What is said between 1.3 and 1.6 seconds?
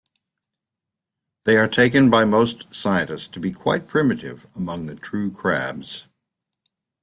They